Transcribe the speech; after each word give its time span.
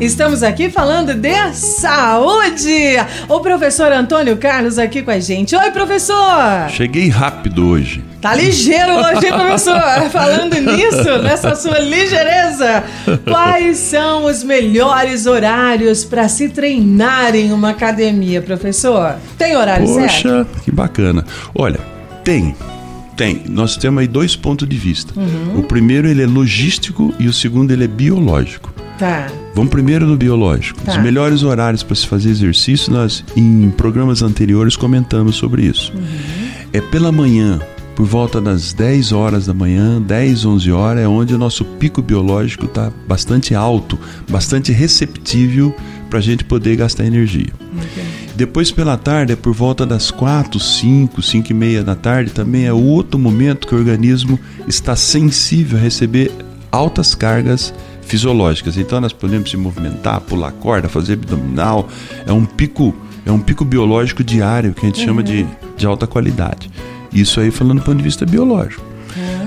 Estamos 0.00 0.42
aqui 0.42 0.68
falando 0.68 1.14
de 1.14 1.54
saúde. 1.54 2.96
O 3.28 3.40
professor 3.40 3.92
Antônio 3.92 4.36
Carlos 4.36 4.78
aqui 4.78 5.02
com 5.02 5.10
a 5.10 5.20
gente. 5.20 5.54
Oi, 5.54 5.70
professor! 5.70 6.68
Cheguei 6.70 7.08
rápido 7.08 7.68
hoje. 7.68 8.02
Tá 8.20 8.34
ligeiro 8.34 8.94
hoje, 8.94 9.26
hein, 9.26 9.32
professor? 9.32 9.80
Falando 10.10 10.54
nisso, 10.54 11.18
nessa 11.22 11.54
sua 11.54 11.78
ligeireza, 11.78 12.84
quais 13.24 13.78
são 13.78 14.24
os 14.24 14.42
melhores 14.42 15.26
horários 15.26 16.04
para 16.04 16.28
se 16.28 16.48
treinar 16.48 17.34
em 17.34 17.52
uma 17.52 17.70
academia, 17.70 18.42
professor? 18.42 19.16
Tem 19.38 19.56
horário 19.56 19.86
Poxa, 19.86 20.44
certo? 20.44 20.60
que 20.62 20.70
bacana. 20.70 21.24
Olha, 21.54 21.80
tem. 22.24 22.54
Tem. 23.16 23.42
Nós 23.48 23.76
temos 23.76 24.00
aí 24.00 24.08
dois 24.08 24.34
pontos 24.34 24.68
de 24.68 24.76
vista. 24.76 25.12
Uhum. 25.18 25.60
O 25.60 25.62
primeiro 25.62 26.08
ele 26.08 26.22
é 26.22 26.26
logístico 26.26 27.14
e 27.18 27.28
o 27.28 27.32
segundo 27.32 27.72
ele 27.72 27.84
é 27.84 27.88
biológico. 27.88 28.72
Tá. 29.02 29.26
Vamos 29.52 29.72
primeiro 29.72 30.06
no 30.06 30.16
biológico. 30.16 30.80
Tá. 30.82 30.92
Os 30.92 31.02
melhores 31.02 31.42
horários 31.42 31.82
para 31.82 31.96
se 31.96 32.06
fazer 32.06 32.30
exercício, 32.30 32.92
nós 32.92 33.24
em 33.34 33.68
programas 33.70 34.22
anteriores 34.22 34.76
comentamos 34.76 35.34
sobre 35.34 35.64
isso. 35.64 35.92
Uhum. 35.92 36.02
É 36.72 36.80
pela 36.80 37.10
manhã, 37.10 37.60
por 37.96 38.06
volta 38.06 38.40
das 38.40 38.72
10 38.72 39.10
horas 39.10 39.44
da 39.44 39.52
manhã, 39.52 40.00
10, 40.00 40.44
11 40.44 40.70
horas, 40.70 41.02
é 41.02 41.08
onde 41.08 41.34
o 41.34 41.38
nosso 41.38 41.64
pico 41.64 42.00
biológico 42.00 42.66
está 42.66 42.92
bastante 43.08 43.56
alto, 43.56 43.98
bastante 44.30 44.70
receptível 44.70 45.74
para 46.08 46.20
a 46.20 46.22
gente 46.22 46.44
poder 46.44 46.76
gastar 46.76 47.04
energia. 47.04 47.52
Depois 48.36 48.70
pela 48.70 48.96
tarde, 48.96 49.32
é 49.32 49.36
por 49.36 49.52
volta 49.52 49.84
das 49.84 50.12
4, 50.12 50.60
5, 50.60 51.20
5 51.20 51.50
e 51.50 51.54
meia 51.54 51.82
da 51.82 51.96
tarde, 51.96 52.30
também 52.30 52.66
é 52.66 52.72
outro 52.72 53.18
momento 53.18 53.66
que 53.66 53.74
o 53.74 53.78
organismo 53.78 54.38
está 54.68 54.94
sensível 54.94 55.76
a 55.76 55.82
receber 55.82 56.30
altas 56.70 57.16
cargas 57.16 57.74
fisiológicas. 58.12 58.76
Então 58.76 59.00
nós 59.00 59.12
podemos 59.12 59.50
se 59.50 59.56
movimentar, 59.56 60.20
pular 60.20 60.52
corda, 60.52 60.88
fazer 60.88 61.14
abdominal. 61.14 61.88
É 62.26 62.32
um 62.32 62.44
pico, 62.44 62.94
é 63.24 63.32
um 63.32 63.40
pico 63.40 63.64
biológico 63.64 64.22
diário 64.22 64.74
que 64.74 64.84
a 64.84 64.88
gente 64.88 65.02
chama 65.02 65.22
de, 65.22 65.46
de 65.76 65.86
alta 65.86 66.06
qualidade. 66.06 66.70
Isso 67.12 67.40
aí 67.40 67.50
falando 67.50 67.78
do 67.80 67.84
ponto 67.84 67.96
de 67.96 68.02
vista 68.04 68.26
biológico. 68.26 68.84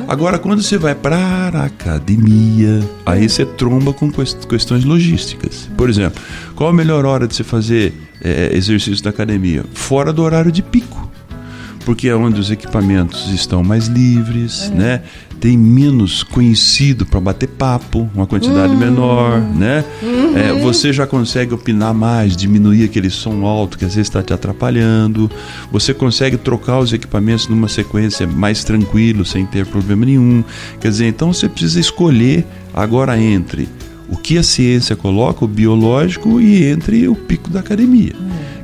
Agora, 0.07 0.37
quando 0.37 0.61
você 0.61 0.77
vai 0.77 0.93
para 0.93 1.17
a 1.17 1.65
academia, 1.65 2.83
aí 3.05 3.27
você 3.27 3.43
tromba 3.45 3.91
com 3.91 4.11
quest- 4.11 4.45
questões 4.47 4.83
logísticas. 4.83 5.67
Por 5.75 5.89
exemplo, 5.89 6.21
qual 6.55 6.69
a 6.69 6.73
melhor 6.73 7.05
hora 7.05 7.27
de 7.27 7.33
você 7.35 7.43
fazer 7.43 7.91
eh, 8.21 8.51
exercício 8.53 9.03
da 9.03 9.09
academia? 9.09 9.63
Fora 9.73 10.13
do 10.13 10.21
horário 10.21 10.51
de 10.51 10.61
pico. 10.61 11.09
Porque 11.85 12.09
é 12.09 12.15
onde 12.15 12.39
os 12.39 12.49
equipamentos 12.49 13.29
estão 13.31 13.63
mais 13.63 13.85
livres, 13.85 14.69
né? 14.71 15.01
Tem 15.39 15.55
menos 15.57 16.23
conhecido 16.23 17.05
para 17.05 17.19
bater 17.19 17.47
papo, 17.47 18.09
uma 18.15 18.25
quantidade 18.25 18.75
menor, 18.75 19.39
né? 19.39 19.85
É, 20.35 20.61
você 20.61 20.91
já 20.91 21.05
consegue 21.05 21.53
opinar 21.53 21.93
mais, 21.93 22.35
diminuir 22.35 22.85
aquele 22.85 23.09
som 23.09 23.45
alto 23.45 23.77
que 23.77 23.85
às 23.85 23.93
vezes 23.93 24.07
está 24.07 24.23
te 24.23 24.33
atrapalhando. 24.33 25.29
Você 25.71 25.93
consegue 25.93 26.37
trocar 26.37 26.79
os 26.79 26.91
equipamentos 26.91 27.47
numa 27.47 27.67
sequência 27.67 28.25
mais 28.25 28.63
tranquilo, 28.63 29.23
sem 29.23 29.45
ter 29.45 29.65
problema 29.67 30.05
nenhum. 30.05 30.43
Quer 30.81 30.89
dizer, 30.89 31.07
então 31.07 31.31
você 31.31 31.47
precisa 31.47 31.79
escolher 31.79 32.45
agora 32.73 33.19
entre 33.19 33.69
o 34.09 34.17
que 34.17 34.37
a 34.37 34.43
ciência 34.43 34.95
coloca, 34.95 35.45
o 35.45 35.47
biológico, 35.47 36.39
e 36.41 36.65
entre 36.65 37.07
o 37.07 37.15
pico 37.15 37.49
da 37.49 37.59
academia. 37.59 38.13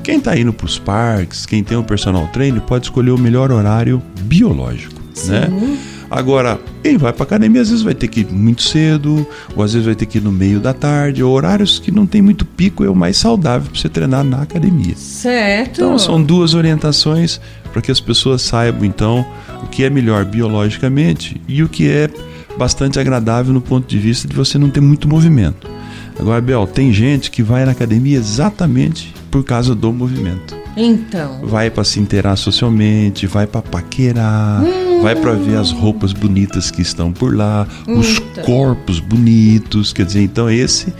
Quem 0.03 0.17
está 0.17 0.37
indo 0.37 0.51
para 0.51 0.65
os 0.65 0.79
parques, 0.79 1.45
quem 1.45 1.63
tem 1.63 1.77
um 1.77 1.83
personal 1.83 2.27
trainer, 2.27 2.61
pode 2.61 2.85
escolher 2.85 3.11
o 3.11 3.17
melhor 3.17 3.51
horário 3.51 4.01
biológico, 4.23 4.99
né? 5.27 5.47
Agora, 6.09 6.59
quem 6.83 6.97
vai 6.97 7.13
para 7.13 7.23
academia 7.23 7.61
às 7.61 7.69
vezes 7.69 7.83
vai 7.83 7.93
ter 7.93 8.09
que 8.09 8.19
ir 8.19 8.27
muito 8.29 8.61
cedo, 8.63 9.25
ou 9.55 9.63
às 9.63 9.71
vezes 9.71 9.85
vai 9.85 9.95
ter 9.95 10.05
que 10.05 10.17
ir 10.17 10.21
no 10.21 10.31
meio 10.31 10.59
da 10.59 10.73
tarde, 10.73 11.23
ou 11.23 11.33
horários 11.33 11.79
que 11.79 11.89
não 11.89 12.05
tem 12.05 12.21
muito 12.21 12.43
pico 12.43 12.83
é 12.83 12.89
o 12.89 12.95
mais 12.95 13.15
saudável 13.15 13.69
para 13.71 13.79
você 13.79 13.87
treinar 13.87 14.21
na 14.23 14.41
academia. 14.41 14.93
Certo. 14.97 15.77
Então 15.77 15.97
são 15.97 16.21
duas 16.21 16.53
orientações 16.53 17.39
para 17.71 17.81
que 17.81 17.89
as 17.89 18.01
pessoas 18.01 18.41
saibam 18.41 18.83
então 18.83 19.25
o 19.63 19.67
que 19.67 19.85
é 19.85 19.89
melhor 19.89 20.25
biologicamente 20.25 21.39
e 21.47 21.63
o 21.63 21.69
que 21.69 21.89
é 21.89 22.09
bastante 22.57 22.99
agradável 22.99 23.53
no 23.53 23.61
ponto 23.61 23.87
de 23.87 23.97
vista 23.97 24.27
de 24.27 24.35
você 24.35 24.57
não 24.57 24.69
ter 24.69 24.81
muito 24.81 25.07
movimento. 25.07 25.69
Agora, 26.19 26.41
Bel, 26.41 26.67
tem 26.67 26.91
gente 26.91 27.31
que 27.31 27.41
vai 27.41 27.63
na 27.63 27.71
academia 27.71 28.17
exatamente 28.17 29.13
por 29.31 29.43
causa 29.43 29.73
do 29.73 29.91
movimento. 29.91 30.55
Então. 30.77 31.39
Vai 31.43 31.69
para 31.69 31.83
se 31.83 31.99
inteirar 31.99 32.35
socialmente, 32.35 33.25
vai 33.25 33.47
para 33.47 33.61
paquerar, 33.61 34.61
vai 35.01 35.15
para 35.15 35.33
ver 35.33 35.57
as 35.57 35.71
roupas 35.71 36.13
bonitas 36.13 36.69
que 36.69 36.81
estão 36.81 37.11
por 37.11 37.35
lá, 37.35 37.65
os 37.87 38.17
Então. 38.19 38.43
corpos 38.43 38.99
bonitos, 38.99 39.91
quer 39.93 40.05
dizer, 40.05 40.21
então 40.21 40.49
esse 40.49 40.93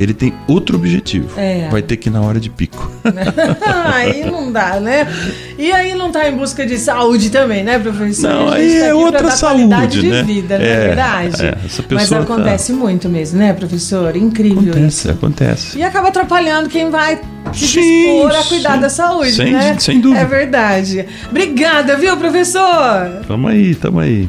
ele 0.00 0.14
tem 0.14 0.32
outro 0.46 0.76
objetivo. 0.76 1.28
É. 1.38 1.68
Vai 1.70 1.82
ter 1.82 1.96
que 1.96 2.08
ir 2.08 2.12
na 2.12 2.20
hora 2.20 2.38
de 2.40 2.48
pico. 2.50 2.90
aí 3.94 4.24
não 4.30 4.50
dá, 4.52 4.78
né? 4.80 5.06
E 5.58 5.72
aí 5.72 5.94
não 5.94 6.10
tá 6.12 6.28
em 6.28 6.36
busca 6.36 6.64
de 6.66 6.78
saúde 6.78 7.30
também, 7.30 7.64
né, 7.64 7.78
professor? 7.78 8.28
Não, 8.30 8.50
gente 8.52 8.60
aí 8.74 8.80
tá 8.80 8.86
é 8.86 8.94
outra 8.94 9.22
dar 9.22 9.38
qualidade 9.38 9.92
saúde, 9.94 10.00
de 10.00 10.08
né? 10.08 10.22
vida, 10.22 10.58
não 10.58 10.64
é, 10.64 10.68
É, 10.68 10.80
verdade? 10.86 11.46
é, 11.46 11.54
Mas 11.90 12.08
tá- 12.08 12.18
acontece 12.20 12.72
muito 12.72 13.08
mesmo, 13.08 13.38
né, 13.38 13.52
professor? 13.52 14.14
Incrível 14.16 14.72
Acontece, 14.72 14.86
isso. 14.88 15.10
acontece. 15.10 15.78
E 15.78 15.82
acaba 15.82 16.08
atrapalhando 16.08 16.68
quem 16.68 16.90
vai 16.90 17.18
se 17.52 17.66
Sim, 17.66 17.80
dispor 17.80 18.30
a 18.36 18.44
cuidar 18.44 18.74
sim. 18.74 18.80
da 18.80 18.88
saúde, 18.90 19.32
Sem- 19.32 19.52
né? 19.52 19.76
sem 19.78 20.00
dúvida. 20.00 20.20
É 20.20 20.24
verdade. 20.24 21.06
Obrigada, 21.30 21.96
viu, 21.96 22.16
professor? 22.16 23.22
Tamo 23.26 23.48
aí, 23.48 23.74
tamo 23.74 23.98
aí. 24.00 24.28